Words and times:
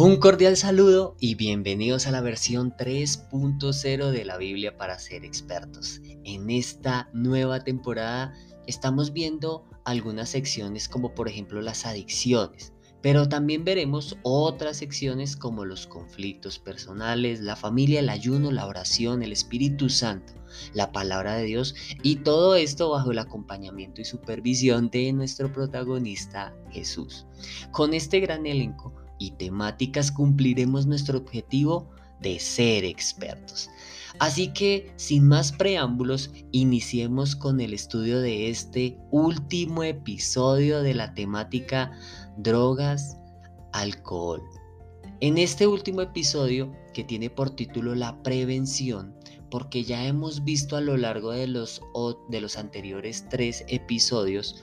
Un 0.00 0.18
cordial 0.18 0.56
saludo 0.56 1.16
y 1.18 1.34
bienvenidos 1.34 2.06
a 2.06 2.12
la 2.12 2.20
versión 2.20 2.70
3.0 2.70 4.10
de 4.12 4.24
la 4.24 4.36
Biblia 4.36 4.76
para 4.76 4.96
ser 4.96 5.24
expertos. 5.24 6.00
En 6.22 6.50
esta 6.50 7.10
nueva 7.12 7.64
temporada 7.64 8.32
estamos 8.68 9.12
viendo 9.12 9.64
algunas 9.84 10.28
secciones 10.28 10.88
como 10.88 11.16
por 11.16 11.28
ejemplo 11.28 11.60
las 11.62 11.84
adicciones, 11.84 12.72
pero 13.02 13.28
también 13.28 13.64
veremos 13.64 14.16
otras 14.22 14.76
secciones 14.76 15.36
como 15.36 15.64
los 15.64 15.88
conflictos 15.88 16.60
personales, 16.60 17.40
la 17.40 17.56
familia, 17.56 17.98
el 17.98 18.10
ayuno, 18.10 18.52
la 18.52 18.68
oración, 18.68 19.24
el 19.24 19.32
Espíritu 19.32 19.88
Santo, 19.90 20.32
la 20.74 20.92
palabra 20.92 21.34
de 21.34 21.42
Dios 21.42 21.74
y 22.04 22.18
todo 22.22 22.54
esto 22.54 22.90
bajo 22.90 23.10
el 23.10 23.18
acompañamiento 23.18 24.00
y 24.00 24.04
supervisión 24.04 24.90
de 24.90 25.12
nuestro 25.12 25.52
protagonista 25.52 26.54
Jesús. 26.70 27.26
Con 27.72 27.94
este 27.94 28.20
gran 28.20 28.46
elenco 28.46 28.94
y 29.18 29.32
temáticas 29.32 30.10
cumpliremos 30.12 30.86
nuestro 30.86 31.18
objetivo 31.18 31.90
de 32.20 32.38
ser 32.38 32.84
expertos. 32.84 33.70
Así 34.18 34.48
que, 34.52 34.92
sin 34.96 35.28
más 35.28 35.52
preámbulos, 35.52 36.30
iniciemos 36.50 37.36
con 37.36 37.60
el 37.60 37.72
estudio 37.72 38.20
de 38.20 38.50
este 38.50 38.98
último 39.10 39.84
episodio 39.84 40.82
de 40.82 40.94
la 40.94 41.14
temática 41.14 41.92
drogas, 42.36 43.16
alcohol. 43.72 44.42
En 45.20 45.38
este 45.38 45.66
último 45.66 46.00
episodio, 46.00 46.72
que 46.94 47.04
tiene 47.04 47.30
por 47.30 47.50
título 47.50 47.94
La 47.94 48.20
prevención, 48.22 49.14
porque 49.50 49.84
ya 49.84 50.04
hemos 50.04 50.44
visto 50.44 50.76
a 50.76 50.80
lo 50.80 50.96
largo 50.96 51.30
de 51.30 51.46
los, 51.46 51.80
de 52.28 52.40
los 52.40 52.56
anteriores 52.56 53.24
tres 53.28 53.64
episodios 53.68 54.62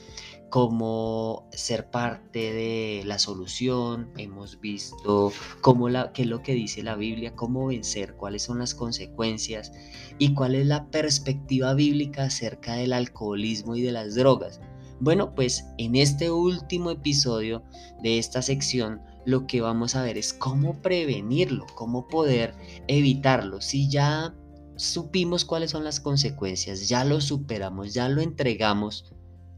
cómo 0.56 1.50
ser 1.52 1.92
parte 1.92 2.54
de 2.54 3.04
la 3.04 3.20
solución, 3.20 4.10
hemos 4.16 4.62
visto 4.62 5.34
cómo 5.60 5.90
la, 5.90 6.14
qué 6.14 6.22
es 6.22 6.30
lo 6.30 6.44
que 6.44 6.54
dice 6.54 6.82
la 6.82 6.96
Biblia, 6.96 7.36
cómo 7.36 7.68
vencer, 7.68 8.16
cuáles 8.16 8.44
son 8.44 8.60
las 8.60 8.74
consecuencias 8.74 9.74
y 10.18 10.34
cuál 10.34 10.56
es 10.56 10.66
la 10.66 10.90
perspectiva 10.92 11.74
bíblica 11.74 12.24
acerca 12.24 12.76
del 12.76 12.94
alcoholismo 12.94 13.76
y 13.76 13.82
de 13.82 13.92
las 13.92 14.16
drogas. 14.16 14.62
Bueno, 15.02 15.36
pues 15.36 15.66
en 15.78 15.98
este 15.98 16.32
último 16.32 16.90
episodio 16.90 17.62
de 18.02 18.18
esta 18.18 18.42
sección 18.42 19.02
lo 19.26 19.48
que 19.48 19.60
vamos 19.60 19.98
a 19.98 20.04
ver 20.04 20.18
es 20.18 20.32
cómo 20.32 20.82
prevenirlo, 20.82 21.66
cómo 21.76 22.08
poder 22.08 22.56
evitarlo. 22.88 23.60
Si 23.60 23.90
ya 23.90 24.34
supimos 24.78 25.44
cuáles 25.44 25.72
son 25.72 25.84
las 25.84 26.00
consecuencias, 26.00 26.88
ya 26.88 27.04
lo 27.04 27.20
superamos, 27.20 27.94
ya 27.94 28.08
lo 28.08 28.22
entregamos, 28.22 29.14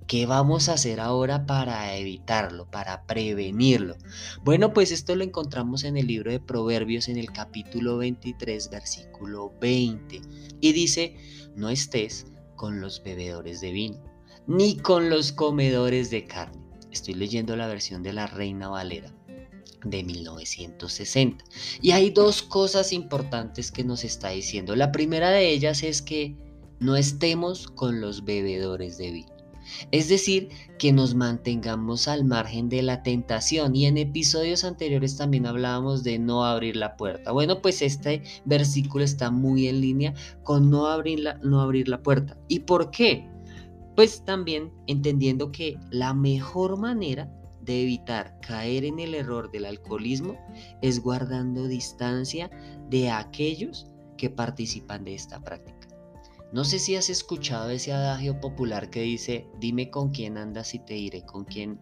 ¿Qué 0.08 0.26
vamos 0.26 0.70
a 0.70 0.76
hacer 0.76 1.02
ahora 1.02 1.46
para 1.46 1.98
evitarlo, 1.98 2.72
para 2.72 3.06
prevenirlo? 3.06 3.98
Bueno, 4.42 4.72
pues 4.72 4.94
esto 4.94 5.18
lo 5.18 5.26
encontramos 5.26 5.84
en 5.84 5.98
el 5.98 6.08
libro 6.08 6.32
de 6.32 6.40
Proverbios 6.40 7.10
en 7.10 7.18
el 7.18 7.34
capítulo 7.34 7.98
23, 7.98 8.70
versículo 8.70 9.52
20. 9.60 10.22
Y 10.62 10.72
dice, 10.72 11.18
no 11.58 11.68
estés 11.68 12.26
con 12.56 12.80
los 12.80 13.04
bebedores 13.04 13.60
de 13.60 13.74
vino, 13.74 14.02
ni 14.48 14.78
con 14.78 15.10
los 15.10 15.34
comedores 15.34 16.10
de 16.10 16.24
carne. 16.24 16.64
Estoy 16.90 17.16
leyendo 17.16 17.58
la 17.58 17.68
versión 17.68 18.02
de 18.02 18.14
la 18.14 18.28
Reina 18.28 18.70
Valera 18.70 19.14
de 19.84 20.04
1960. 20.06 21.44
Y 21.82 21.92
hay 21.92 22.12
dos 22.12 22.44
cosas 22.44 22.94
importantes 22.94 23.74
que 23.74 23.84
nos 23.84 24.06
está 24.06 24.30
diciendo. 24.30 24.74
La 24.78 24.94
primera 24.94 25.32
de 25.32 25.50
ellas 25.50 25.84
es 25.84 26.02
que 26.02 26.34
no 26.80 26.96
estemos 26.96 27.68
con 27.68 28.00
los 28.00 28.24
bebedores 28.24 28.98
de 28.98 29.12
vino. 29.12 29.37
Es 29.92 30.10
decir, 30.10 30.50
que 30.78 30.92
nos 30.92 31.16
mantengamos 31.16 32.08
al 32.08 32.26
margen 32.26 32.70
de 32.70 32.82
la 32.82 33.04
tentación. 33.04 33.76
Y 33.76 33.86
en 33.86 33.98
episodios 33.98 34.64
anteriores 34.64 35.18
también 35.18 35.46
hablábamos 35.46 36.04
de 36.04 36.20
no 36.20 36.46
abrir 36.46 36.76
la 36.76 36.96
puerta. 36.96 37.32
Bueno, 37.32 37.62
pues 37.62 37.82
este 37.82 38.24
versículo 38.46 39.04
está 39.04 39.32
muy 39.32 39.68
en 39.68 39.82
línea 39.82 40.14
con 40.44 40.70
no 40.70 40.88
abrir 40.88 41.20
la, 41.20 41.36
no 41.44 41.62
abrir 41.62 41.88
la 41.88 42.02
puerta. 42.02 42.38
¿Y 42.48 42.60
por 42.62 42.92
qué? 42.92 43.28
Pues 43.96 44.24
también 44.24 44.72
entendiendo 44.86 45.52
que 45.52 45.78
la 45.90 46.14
mejor 46.14 46.78
manera 46.78 47.32
de 47.62 47.82
evitar 47.82 48.40
caer 48.40 48.86
en 48.86 49.00
el 49.00 49.14
error 49.14 49.52
del 49.52 49.66
alcoholismo 49.66 50.38
es 50.82 51.02
guardando 51.02 51.68
distancia 51.68 52.50
de 52.90 53.10
aquellos 53.10 53.88
que 54.18 54.30
participan 54.30 55.04
de 55.04 55.16
esta 55.16 55.40
práctica. 55.42 55.87
No 56.54 56.64
sé 56.64 56.80
si 56.80 56.96
has 56.96 57.10
escuchado 57.10 57.70
ese 57.70 57.92
adagio 57.92 58.40
popular 58.40 58.90
que 58.90 59.02
dice, 59.02 59.46
dime 59.60 59.90
con 59.90 60.12
quién 60.12 60.38
andas 60.38 60.74
y 60.74 60.80
te 60.80 60.94
diré 60.94 61.26
con 61.26 61.44
quién, 61.44 61.82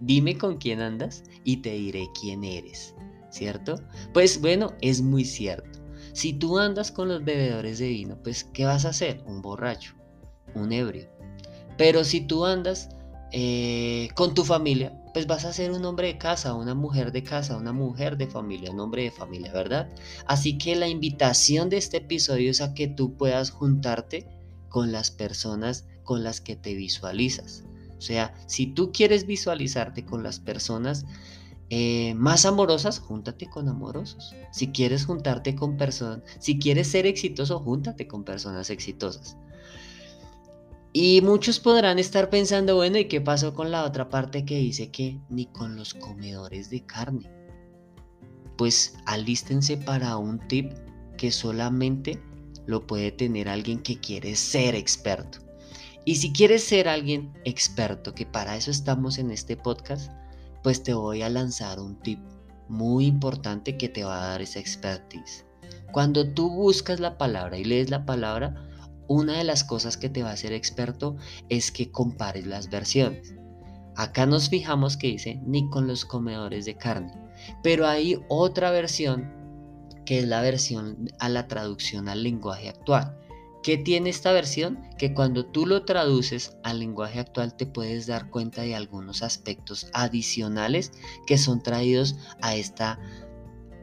dime 0.00 0.36
con 0.36 0.58
quién 0.58 0.80
andas 0.80 1.22
y 1.44 1.58
te 1.58 1.70
diré 1.72 2.08
quién 2.20 2.42
eres, 2.42 2.94
¿cierto? 3.30 3.76
Pues 4.12 4.40
bueno, 4.40 4.74
es 4.80 5.00
muy 5.00 5.24
cierto. 5.24 5.78
Si 6.12 6.32
tú 6.32 6.58
andas 6.58 6.90
con 6.90 7.08
los 7.08 7.24
bebedores 7.24 7.78
de 7.78 7.88
vino, 7.88 8.20
pues 8.22 8.42
¿qué 8.42 8.64
vas 8.64 8.84
a 8.84 8.88
hacer? 8.88 9.22
Un 9.26 9.42
borracho, 9.42 9.94
un 10.54 10.72
ebrio. 10.72 11.08
Pero 11.78 12.02
si 12.02 12.20
tú 12.20 12.44
andas 12.44 12.88
eh, 13.32 14.08
con 14.14 14.34
tu 14.34 14.44
familia, 14.44 14.92
pues 15.12 15.26
vas 15.26 15.44
a 15.44 15.52
ser 15.52 15.70
un 15.70 15.84
hombre 15.84 16.08
de 16.08 16.18
casa, 16.18 16.54
una 16.54 16.74
mujer 16.74 17.12
de 17.12 17.22
casa, 17.22 17.56
una 17.56 17.72
mujer 17.72 18.16
de 18.16 18.26
familia, 18.26 18.70
un 18.70 18.80
hombre 18.80 19.04
de 19.04 19.10
familia, 19.10 19.52
¿verdad? 19.52 19.88
Así 20.26 20.58
que 20.58 20.74
la 20.76 20.88
invitación 20.88 21.68
de 21.68 21.76
este 21.76 21.98
episodio 21.98 22.50
es 22.50 22.60
a 22.60 22.74
que 22.74 22.88
tú 22.88 23.16
puedas 23.16 23.50
juntarte 23.50 24.26
con 24.68 24.92
las 24.92 25.10
personas 25.10 25.86
con 26.02 26.24
las 26.24 26.40
que 26.40 26.56
te 26.56 26.74
visualizas. 26.74 27.64
O 27.98 28.00
sea, 28.00 28.34
si 28.46 28.66
tú 28.66 28.92
quieres 28.92 29.26
visualizarte 29.26 30.04
con 30.04 30.22
las 30.22 30.40
personas 30.40 31.04
eh, 31.68 32.14
más 32.14 32.46
amorosas, 32.46 32.98
júntate 32.98 33.48
con 33.48 33.68
amorosos. 33.68 34.34
Si 34.50 34.68
quieres 34.72 35.06
juntarte 35.06 35.54
con 35.54 35.76
personas, 35.76 36.22
si 36.40 36.58
quieres 36.58 36.88
ser 36.88 37.06
exitoso, 37.06 37.60
júntate 37.60 38.08
con 38.08 38.24
personas 38.24 38.70
exitosas. 38.70 39.36
Y 40.92 41.20
muchos 41.20 41.60
podrán 41.60 41.98
estar 42.00 42.30
pensando, 42.30 42.74
bueno, 42.74 42.98
¿y 42.98 43.04
qué 43.06 43.20
pasó 43.20 43.54
con 43.54 43.70
la 43.70 43.84
otra 43.84 44.08
parte 44.08 44.44
que 44.44 44.58
dice 44.58 44.90
que 44.90 45.20
ni 45.28 45.46
con 45.46 45.76
los 45.76 45.94
comedores 45.94 46.68
de 46.68 46.84
carne? 46.84 47.30
Pues 48.56 48.94
alístense 49.06 49.76
para 49.76 50.16
un 50.16 50.40
tip 50.48 50.72
que 51.16 51.30
solamente 51.30 52.20
lo 52.66 52.86
puede 52.86 53.12
tener 53.12 53.48
alguien 53.48 53.80
que 53.80 54.00
quiere 54.00 54.34
ser 54.34 54.74
experto. 54.74 55.38
Y 56.04 56.16
si 56.16 56.32
quieres 56.32 56.64
ser 56.64 56.88
alguien 56.88 57.32
experto, 57.44 58.14
que 58.14 58.26
para 58.26 58.56
eso 58.56 58.70
estamos 58.70 59.18
en 59.18 59.30
este 59.30 59.56
podcast, 59.56 60.10
pues 60.62 60.82
te 60.82 60.92
voy 60.92 61.22
a 61.22 61.28
lanzar 61.28 61.78
un 61.78 62.00
tip 62.00 62.18
muy 62.68 63.06
importante 63.06 63.76
que 63.76 63.88
te 63.88 64.02
va 64.02 64.24
a 64.24 64.28
dar 64.30 64.42
esa 64.42 64.58
expertise. 64.58 65.44
Cuando 65.92 66.32
tú 66.32 66.50
buscas 66.50 67.00
la 67.00 67.16
palabra 67.16 67.58
y 67.58 67.64
lees 67.64 67.90
la 67.90 68.06
palabra, 68.06 68.69
una 69.10 69.38
de 69.38 69.42
las 69.44 69.64
cosas 69.64 69.96
que 69.96 70.08
te 70.08 70.22
va 70.22 70.30
a 70.30 70.34
hacer 70.34 70.52
experto 70.52 71.16
es 71.48 71.72
que 71.72 71.90
compares 71.90 72.46
las 72.46 72.70
versiones. 72.70 73.34
Acá 73.96 74.24
nos 74.24 74.50
fijamos 74.50 74.96
que 74.96 75.08
dice 75.08 75.40
ni 75.44 75.68
con 75.68 75.88
los 75.88 76.04
comedores 76.04 76.64
de 76.64 76.76
carne, 76.76 77.12
pero 77.60 77.88
hay 77.88 78.20
otra 78.28 78.70
versión 78.70 79.28
que 80.06 80.20
es 80.20 80.28
la 80.28 80.40
versión 80.42 81.10
a 81.18 81.28
la 81.28 81.48
traducción 81.48 82.08
al 82.08 82.22
lenguaje 82.22 82.68
actual. 82.68 83.18
¿Qué 83.64 83.76
tiene 83.78 84.10
esta 84.10 84.30
versión? 84.30 84.78
Que 84.96 85.12
cuando 85.12 85.44
tú 85.44 85.66
lo 85.66 85.84
traduces 85.84 86.56
al 86.62 86.78
lenguaje 86.78 87.18
actual 87.18 87.56
te 87.56 87.66
puedes 87.66 88.06
dar 88.06 88.30
cuenta 88.30 88.62
de 88.62 88.76
algunos 88.76 89.24
aspectos 89.24 89.88
adicionales 89.92 90.92
que 91.26 91.36
son 91.36 91.64
traídos 91.64 92.14
a 92.42 92.54
esta, 92.54 93.00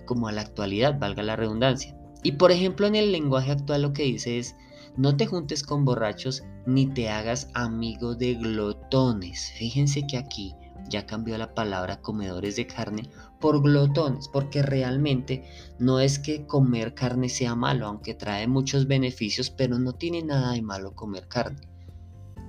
como 0.06 0.30
a 0.30 0.32
la 0.32 0.40
actualidad, 0.40 0.98
valga 0.98 1.22
la 1.22 1.36
redundancia. 1.36 1.98
Y 2.24 2.32
por 2.32 2.54
ejemplo 2.54 2.88
en 2.88 2.96
el 2.96 3.12
lenguaje 3.12 3.52
actual 3.52 3.82
lo 3.82 3.92
que 3.92 4.04
dice 4.04 4.40
es 4.40 4.56
no 4.98 5.16
te 5.16 5.28
juntes 5.28 5.64
con 5.64 5.86
borrachos 5.86 6.44
ni 6.66 6.88
te 6.88 7.10
hagas 7.10 7.50
amigo 7.54 8.16
de 8.16 8.34
glotones. 8.34 9.52
Fíjense 9.58 10.06
que 10.08 10.18
aquí 10.18 10.56
ya 10.90 11.06
cambió 11.06 11.38
la 11.38 11.54
palabra 11.54 12.02
comedores 12.02 12.56
de 12.56 12.68
carne 12.68 13.10
por 13.40 13.62
glotones, 13.62 14.28
porque 14.28 14.64
realmente 14.64 15.44
no 15.80 16.00
es 16.00 16.18
que 16.18 16.46
comer 16.46 16.94
carne 16.96 17.30
sea 17.30 17.56
malo, 17.56 17.86
aunque 17.86 18.16
trae 18.16 18.48
muchos 18.48 18.88
beneficios, 18.88 19.50
pero 19.50 19.78
no 19.78 19.94
tiene 19.94 20.24
nada 20.24 20.54
de 20.54 20.62
malo 20.62 20.96
comer 20.96 21.28
carne. 21.28 21.68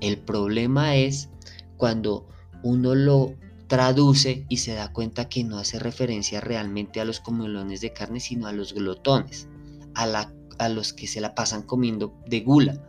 El 0.01 0.19
problema 0.19 0.97
es 0.97 1.29
cuando 1.77 2.29
uno 2.63 2.95
lo 2.95 3.35
traduce 3.67 4.47
y 4.49 4.59
se 4.59 4.75
da 4.75 4.93
cuenta 4.93 5.29
que 5.29 5.45
no 5.45 5.59
hace 5.59 5.79
referencia 5.79 6.41
realmente 6.41 7.01
a 7.01 7.05
los 7.05 7.21
comelones 7.21 7.83
de 7.83 7.93
carne, 7.93 8.21
sino 8.21 8.47
a 8.47 8.53
los 8.53 8.73
glotones, 8.73 9.49
a 9.95 10.07
la 10.07 10.33
a 10.59 10.69
los 10.69 10.93
que 10.93 11.07
se 11.07 11.21
la 11.21 11.35
pasan 11.35 11.63
comiendo 11.63 12.15
de 12.27 12.41
gula, 12.41 12.83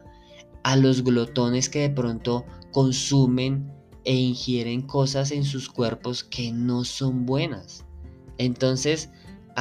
a 0.64 0.76
los 0.76 1.04
glotones 1.04 1.70
que 1.70 1.80
de 1.80 1.90
pronto 1.90 2.46
consumen 2.72 3.72
e 4.06 4.16
ingieren 4.16 4.82
cosas 4.82 5.32
en 5.32 5.44
sus 5.44 5.70
cuerpos 5.70 6.24
que 6.24 6.52
no 6.52 6.84
son 6.84 7.26
buenas. 7.26 7.86
Entonces, 8.38 9.10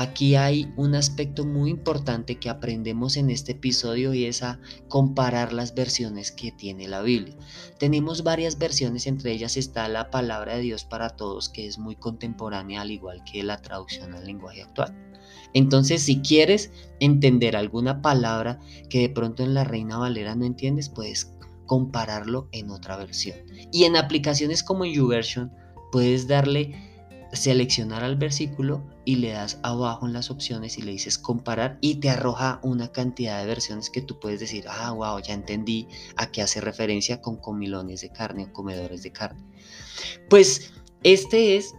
aquí 0.00 0.36
hay 0.36 0.72
un 0.76 0.94
aspecto 0.94 1.44
muy 1.44 1.70
importante 1.70 2.38
que 2.38 2.48
aprendemos 2.48 3.16
en 3.16 3.30
este 3.30 3.52
episodio 3.52 4.14
y 4.14 4.26
es 4.26 4.44
a 4.44 4.60
comparar 4.86 5.52
las 5.52 5.74
versiones 5.74 6.30
que 6.30 6.52
tiene 6.52 6.86
la 6.86 7.02
Biblia. 7.02 7.34
Tenemos 7.80 8.22
varias 8.22 8.58
versiones, 8.58 9.08
entre 9.08 9.32
ellas 9.32 9.56
está 9.56 9.88
la 9.88 10.10
palabra 10.10 10.54
de 10.54 10.62
Dios 10.62 10.84
para 10.84 11.10
todos, 11.10 11.48
que 11.48 11.66
es 11.66 11.78
muy 11.78 11.96
contemporánea, 11.96 12.82
al 12.82 12.92
igual 12.92 13.24
que 13.24 13.42
la 13.42 13.60
traducción 13.60 14.14
al 14.14 14.24
lenguaje 14.24 14.62
actual. 14.62 14.96
Entonces, 15.52 16.02
si 16.02 16.20
quieres 16.20 16.70
entender 17.00 17.56
alguna 17.56 18.00
palabra 18.00 18.60
que 18.88 19.00
de 19.00 19.08
pronto 19.08 19.42
en 19.42 19.54
la 19.54 19.64
Reina 19.64 19.98
Valera 19.98 20.36
no 20.36 20.44
entiendes, 20.44 20.88
puedes 20.88 21.34
compararlo 21.66 22.48
en 22.52 22.70
otra 22.70 22.96
versión. 22.96 23.36
Y 23.72 23.82
en 23.84 23.96
aplicaciones 23.96 24.62
como 24.62 24.84
YouVersion, 24.84 25.50
puedes 25.90 26.28
darle 26.28 26.87
seleccionar 27.32 28.04
al 28.04 28.16
versículo 28.16 28.82
y 29.04 29.16
le 29.16 29.32
das 29.32 29.58
abajo 29.62 30.06
en 30.06 30.12
las 30.12 30.30
opciones 30.30 30.78
y 30.78 30.82
le 30.82 30.92
dices 30.92 31.18
comparar 31.18 31.78
y 31.80 31.96
te 31.96 32.10
arroja 32.10 32.60
una 32.62 32.90
cantidad 32.90 33.40
de 33.40 33.46
versiones 33.46 33.90
que 33.90 34.02
tú 34.02 34.18
puedes 34.18 34.40
decir, 34.40 34.64
ah, 34.68 34.92
wow, 34.92 35.20
ya 35.20 35.34
entendí 35.34 35.88
a 36.16 36.30
qué 36.30 36.42
hace 36.42 36.60
referencia 36.60 37.20
con 37.20 37.36
comilones 37.36 38.00
de 38.00 38.10
carne 38.10 38.44
o 38.44 38.52
comedores 38.52 39.02
de 39.02 39.12
carne. 39.12 39.42
Pues 40.28 40.72
este 41.02 41.56
es 41.56 41.74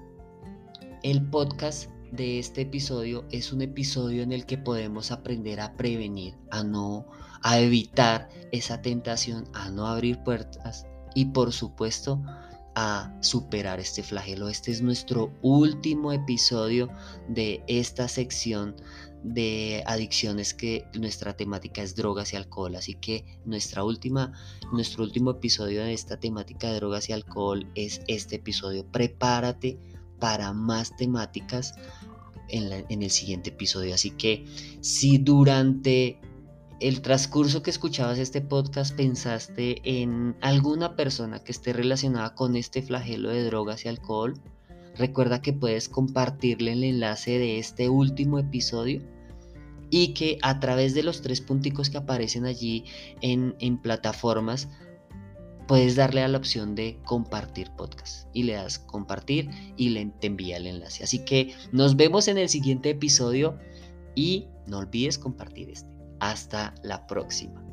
el 1.03 1.27
podcast 1.29 1.89
de 2.11 2.39
este 2.39 2.61
episodio. 2.61 3.25
Es 3.31 3.51
un 3.51 3.61
episodio 3.61 4.23
en 4.23 4.31
el 4.31 4.45
que 4.45 4.57
podemos 4.57 5.11
aprender 5.11 5.59
a 5.61 5.73
prevenir, 5.73 6.35
a 6.51 6.63
no, 6.63 7.05
a 7.41 7.59
evitar 7.59 8.29
esa 8.51 8.81
tentación, 8.81 9.45
a 9.53 9.69
no 9.69 9.87
abrir 9.87 10.23
puertas 10.23 10.85
y 11.15 11.25
por 11.25 11.51
supuesto 11.53 12.21
superar 13.21 13.79
este 13.79 14.03
flagelo. 14.03 14.49
Este 14.49 14.71
es 14.71 14.81
nuestro 14.81 15.33
último 15.41 16.11
episodio 16.11 16.89
de 17.27 17.63
esta 17.67 18.07
sección 18.07 18.75
de 19.23 19.83
adicciones 19.85 20.53
que 20.53 20.85
nuestra 20.97 21.35
temática 21.35 21.81
es 21.81 21.95
drogas 21.95 22.33
y 22.33 22.37
alcohol. 22.37 22.75
Así 22.75 22.95
que 22.95 23.25
nuestra 23.45 23.83
última, 23.83 24.31
nuestro 24.71 25.03
último 25.03 25.31
episodio 25.31 25.83
de 25.83 25.93
esta 25.93 26.17
temática 26.19 26.67
de 26.71 26.75
drogas 26.75 27.09
y 27.09 27.13
alcohol 27.13 27.69
es 27.75 28.01
este 28.07 28.37
episodio. 28.37 28.85
Prepárate 28.85 29.77
para 30.19 30.53
más 30.53 30.95
temáticas 30.95 31.75
en 32.47 33.03
el 33.03 33.11
siguiente 33.11 33.49
episodio. 33.49 33.93
Así 33.93 34.11
que 34.11 34.45
si 34.81 35.17
durante 35.17 36.19
el 36.79 37.01
transcurso 37.01 37.61
que 37.61 37.71
escuchabas 37.71 38.19
este 38.19 38.41
podcast 38.41 38.95
pensaste 38.95 39.81
en 39.83 40.35
alguna 40.41 40.95
persona 40.95 41.39
que 41.39 41.51
esté 41.51 41.73
relacionada 41.73 42.35
con 42.35 42.55
este 42.55 42.81
flagelo 42.81 43.29
de 43.29 43.43
drogas 43.43 43.83
y 43.83 43.89
alcohol, 43.89 44.35
recuerda 44.95 45.41
que 45.41 45.51
puedes 45.51 45.89
compartirle 45.89 46.71
el 46.73 46.83
enlace 46.83 47.37
de 47.37 47.59
este 47.59 47.89
último 47.89 48.39
episodio 48.39 49.01
y 49.89 50.13
que 50.13 50.37
a 50.41 50.59
través 50.59 50.93
de 50.93 51.03
los 51.03 51.21
tres 51.21 51.41
punticos 51.41 51.89
que 51.89 51.97
aparecen 51.97 52.45
allí 52.45 52.85
en, 53.21 53.77
plataformas 53.81 54.69
puedes 55.67 55.95
darle 55.95 56.21
a 56.21 56.27
la 56.29 56.37
opción 56.37 56.75
de 56.75 56.97
compartir 57.03 57.71
podcast 57.75 58.27
y 58.33 58.43
le 58.43 58.53
das 58.53 58.79
compartir 58.79 59.49
y 59.75 59.89
le, 59.89 60.05
te 60.19 60.27
envía 60.27 60.57
el 60.57 60.67
enlace. 60.67 61.03
Así 61.03 61.25
que 61.25 61.53
nos 61.71 61.95
vemos 61.95 62.27
en 62.27 62.37
el 62.37 62.47
siguiente 62.47 62.89
episodio 62.89 63.57
y 64.15 64.47
no 64.65 64.77
olvides 64.77 65.17
compartir 65.17 65.69
este. 65.69 65.98
Hasta 66.19 66.73
la 66.83 67.07
próxima. 67.07 67.63